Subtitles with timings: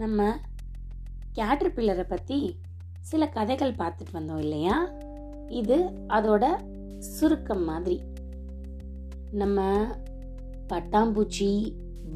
[0.00, 0.20] நம்ம
[1.38, 2.38] கேட்டர்பில்லரை பற்றி
[3.10, 4.76] சில கதைகள் பார்த்துட்டு வந்தோம் இல்லையா?
[5.60, 5.76] இது
[6.16, 6.44] அதோட
[7.16, 7.96] சுருக்கம் மாதிரி.
[9.32, 9.60] நம்ம
[10.72, 11.50] பட்டாம்பூச்சி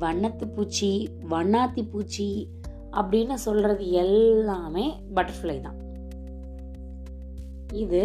[0.02, 0.90] வண்ணத்து பூச்சி
[1.30, 2.28] வண்ணாத்தி பூச்சி
[3.00, 5.78] அப்படின்னு சொல்கிறது எல்லாமே பட்டர்ஃப்ளை தான்.
[7.82, 8.02] இது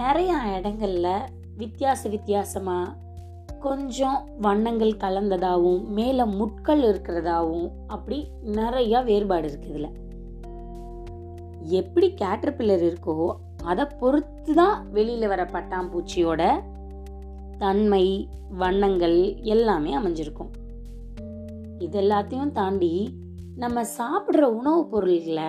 [0.00, 1.28] நிறையா இடங்களில்
[1.62, 2.96] வித்தியாச வித்தியாசமாக
[3.60, 9.90] கொஞ்சம் வண்ணங்கள் கலந்ததாகவும் மேலே முட்கள் இருக்கிறதாவும் அப்படி நிறைய வேறுபாடு இருக்கு இதில்.
[11.62, 16.62] எப்படி கேட்டர்பில்லர் இருக்கோ அதை பொறுத்து தான் வெளியில் வர பட்டாம்பூச்சியோட
[17.58, 20.50] தன்மை வண்ணங்கள் எல்லாமே அமைஞ்சிருக்கும்.
[21.78, 23.14] இது எல்லாத்தையும் தாண்டி
[23.56, 25.48] நம்ம சாப்பிட்ற உணவுப் பொருள்களை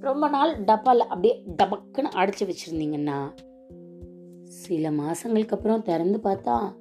[0.00, 3.30] ரொம்ப நாள் டப்பாவில் அப்படியே டபக்குன்னு அடைச்சி வச்சிருந்தீங்கன்னா
[4.44, 6.76] சில மாதங்களுக்கு அப்புறம் திறந்து பார்த்தா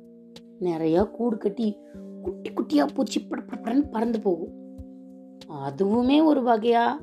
[0.62, 1.78] நிறையா கூடு கட்டி
[2.22, 4.54] குட்டி குட்டியாக பூச்சி படப்படன்னு பறந்து போகும்.
[5.50, 7.02] அதுவுமே ஒரு வகையாக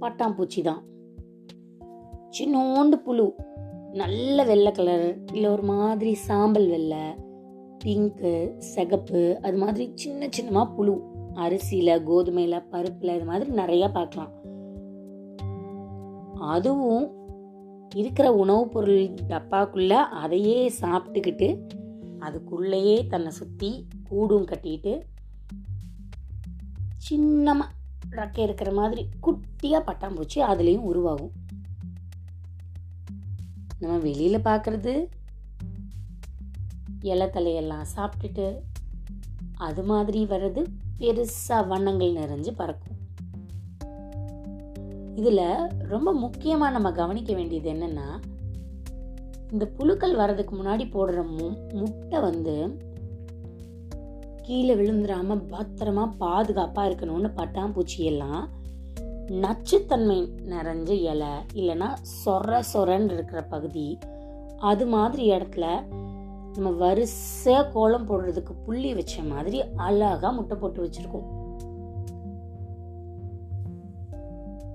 [0.00, 0.82] பட்டாம்பூச்சி தான்.
[2.38, 3.34] சின்னோண்டு புழு
[3.92, 7.04] நல்ல வெள்ளை கலர் இல்லை ஒரு மாதிரி சாம்பல் வெள்ளை
[7.84, 11.00] பிங்க்கு சிகப்பு அது மாதிரி சின்ன சின்னமாக புழு
[11.34, 14.32] அரிசியில் கோதுமையில் பருப்பில் இது மாதிரி நிறையா பார்க்கலாம்.
[16.40, 17.10] அதுவும்
[17.94, 21.58] இருக்கிற உணவுப் பொருள் டப்பாக்குள்ளே அதையே சாப்பிட்டுக்கிட்டு
[22.20, 25.02] அதுக்குள்ளேயே தன்னை சுற்றி கூடும் கட்டிட்டு
[26.96, 27.74] சின்னமாக
[28.10, 31.32] ரக்கை இருக்கிற மாதிரி குட்டியாக பட்டாம்பூச்சி அதுலேயும் உருவாகும்.
[33.78, 35.08] நம்ம வெளியில் பார்க்குறது
[37.00, 38.60] இலை தலையெல்லாம் சாப்பிட்டுட்டு
[39.54, 40.62] அது மாதிரி வர்றது
[40.98, 42.98] பெருசாக வண்ணங்கள் நிறைஞ்சு பறக்கும்.
[45.14, 48.20] இதில் ரொம்ப முக்கியமாக நம்ம கவனிக்க வேண்டியது என்னென்னா
[49.52, 52.54] இந்த புழுக்கள் வர்றதுக்கு முன்னாடி போடுற மு- முட்டை வந்து
[54.42, 58.42] கீழே விழுந்துடாம பத்திரமா பாதுகாப்பாக இருக்கணும்னு பட்டாம்பூச்சி எல்லாம்
[59.36, 63.86] நச்சுத்தன்மை நிறைஞ்ச இலை இல்லைன்னா சொர சொரன்னு இருக்கிற பகுதி
[64.62, 65.66] அது மாதிரி இடத்துல
[66.54, 71.26] நம்ம வரிசை கோலம் போடுறதுக்கு புள்ளி வச்ச மாதிரி அழகா முட்டை போட்டு வச்சிருக்கோம்.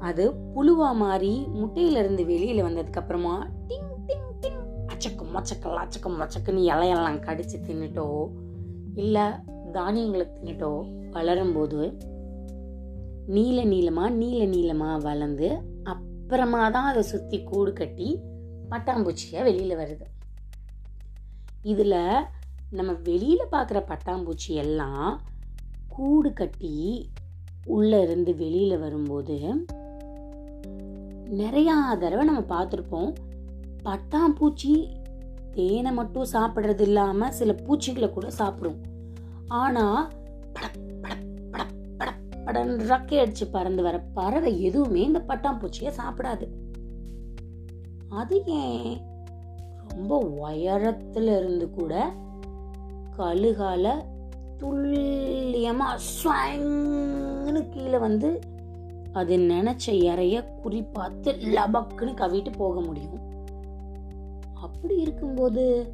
[0.02, 0.24] அது
[0.56, 3.34] புழுவா மாறி முட்டையிலிருந்து வெளியில் வெளியில வந்ததுக்கு அப்புறமா
[3.68, 3.91] டிங்
[5.02, 8.04] மொச்சக்கு மொச்சக்கு அச்சக்கம் மொச்சக்குன்னு மச்சக்குன்னு இலையெல்லாம் கடித்து தின்னுட்டோ
[8.96, 9.24] இல்லை
[9.72, 10.70] தானியங்களை தின்னுட்டோ
[11.12, 11.80] வளரும்போது
[13.28, 15.50] நீல நீளமாக நீல நீளமாக வளர்ந்து
[15.84, 18.10] அப்புறமா தான் அதை சுற்றி கூடு கட்டி
[18.70, 20.06] பட்டாம்பூச்சியாக வெளியில் வருது.
[21.64, 21.98] இதில்
[22.72, 25.20] நம்ம வெளியில் பார்க்குற பட்டாம்பூச்சி எல்லாம்
[25.88, 26.76] கூடு கட்டி
[27.66, 29.40] உள்ளே இருந்து வெளியில் வரும்போது
[31.42, 33.12] நிறையா தடவை நம்ம பார்த்துருப்போம்.
[33.84, 34.74] பட்டாம்பூச்சி
[35.52, 38.80] தேனை மட்டும் சாப்பிட்றது இல்லாமல் சில பூச்சிகளை கூட சாப்பிடும்.
[39.48, 40.12] ஆனால்
[40.54, 46.48] படப் படப் படப் படப் படன்னு ரக்கை அடிச்சு பறந்து வர பறவை எதுவுமே இந்த பட்டாம்பூச்சியை சாப்பிடாது.
[48.10, 49.02] அது ஏன்?
[49.88, 52.14] ரொம்ப உயரத்துல இருந்து கூட
[53.18, 53.86] கழுகால
[54.60, 58.40] துல்லியமா ஸ்வாங்னு கீழே வந்து
[59.14, 63.41] அது நினைச்ச இறைய குறிப்பாத்து லபக்குன்னு கவிட்டு போக முடியும்.
[64.62, 65.94] அப்படி இருக்கும்போது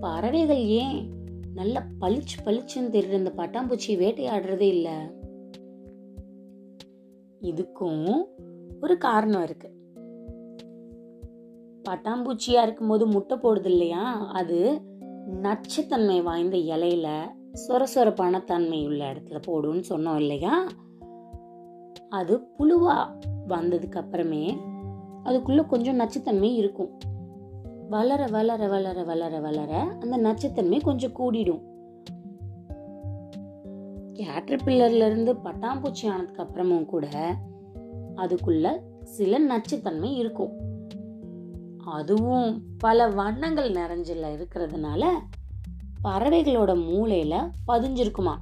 [0.00, 1.10] பறவைகள் ஏன்
[1.54, 4.92] நல்ல பளிச்சு பளிச்சுன்னு தெரியுற இந்த பட்டாம்பூச்சி வேட்டையாடுறதே இல்லை?
[7.40, 8.24] இதுக்கும்
[8.80, 9.70] ஒரு காரணம் இருக்கு.
[11.88, 14.30] பட்டாம்பூச்சியா இருக்கும்போது முட்டை போடுது இல்லையா?
[14.30, 14.82] அது
[15.42, 17.08] நச்சுத்தன்மை வாய்ந்த இலையில
[17.68, 20.66] சொரசொரப்பான தன்மை உள்ள இடத்துல போடுன்னு சொன்னோம் இல்லையா?
[22.08, 24.56] அது புழுவா வந்ததுக்கு அப்புறமே
[25.24, 26.98] அதுக்குள்ள கொஞ்சம் நச்சுத்தன்மை இருக்கும்.
[27.88, 31.62] வளர வளர வளர வளர வளர அந்த நச்சுத்தன்மை கொஞ்சம் கூடிடும்.
[34.14, 37.36] கேட்டர்பில்லர்ல இருந்து பட்டாம்பூச்சி ஆனதுக்கு அப்புறமும் கூட
[38.16, 40.66] அதுக்குள்ள சில நச்சுத்தன்மை இருக்கும்.
[41.84, 45.04] அதுவும் பல வண்ணங்கள் நிறைஞ்சல இருக்கிறதுனால
[46.04, 48.34] பறவைகளோட மூளையில பதிஞ்சிருக்குமா?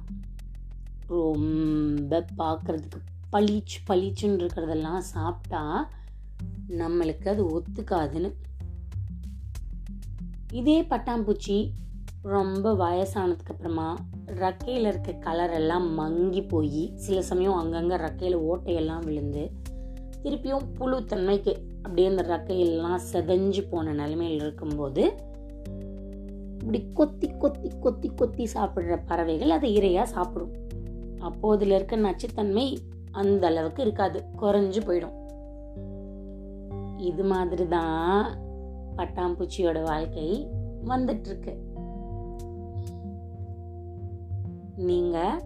[1.07, 2.99] ரொம்ப பார்க்கறதுக்கு
[3.31, 5.89] பளிச்சு பளிச்சுன்னு இருக்கிறதெல்லாம் சாப்பிட்டா
[6.69, 8.33] நம்மளுக்கு அது ஒத்துக்காதுன்னு.
[10.51, 11.69] இதே பட்டாம்பூச்சி
[12.21, 13.95] ரொம்ப வயசானதுக்கு அப்புறமா
[14.25, 19.51] ரெக்கையில இருக்க கலர் எல்லாம் மங்கி போய் சில சமயம் அங்கங்கே ரெக்கையில ஓட்டையெல்லாம் விழுந்து
[20.23, 25.25] திருப்பியும் புழு தன்மைக்கு அப்படியே அந்த ரெக்கையெல்லாம் செதஞ்சு போன நிலைமையில் இருக்கும்போது
[26.59, 30.53] இப்படி கொத்தி கொத்தி கொத்தி கொத்தி சாப்பிட்ற பறவைகள் அதை இரையாக சாப்பிடும்.
[31.19, 32.77] அப்போதுல இருக்க நச்சுத்தன்மை
[33.11, 34.23] அந்த அளவுக்கு இருக்காது.
[34.41, 35.26] குறைஞ்சு போயிடும்.
[36.97, 38.37] இது மாதிரி தான்
[38.97, 40.47] பட்டாம்பூச்சியோட வாழ்க்கை
[40.85, 41.57] வந்துட்டுருக்கு.
[44.75, 45.41] நீங்கள்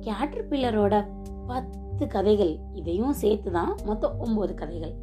[0.00, 1.06] கேட்டர்பில்லரோட
[1.46, 4.94] பத்து கதைகள் இதையும் சேர்த்து தான் மொத்தம் ஒம்பது கதைகள்.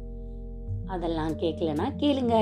[0.86, 2.34] அதெல்லாம் கேட்கலனா கேளுங்க.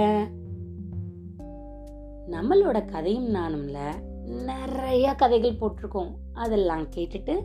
[2.30, 3.78] நம்மளோட கதையும் நானும்ல
[4.24, 6.10] நிறைய கதைகள் போட்டிருக்கோம்.
[6.32, 7.42] அதெல்லாம் கேட்டுட்டு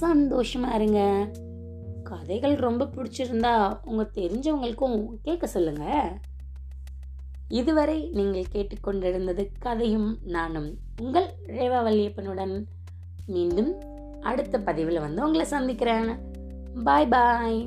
[0.00, 1.28] சந்தோஷமா இருங்க.
[2.04, 3.54] கதைகள் ரொம்ப பிடிச்சிருந்தா
[3.84, 5.84] உங்க தெரிஞ்சவங்களுக்கும் கேட்க சொல்லுங்க.
[7.48, 10.70] இதுவரை நீங்கள் கேட்டுக்கொண்டிருந்தது கதையும் நானும்
[11.02, 12.54] உங்கள் ரேவா வல்லியப்பனுடன்
[13.26, 13.72] மீண்டும்
[14.20, 16.10] அடுத்த பதிவில் வந்து உங்களை சந்திக்கிறேன்.
[16.84, 17.58] பாய் பாய்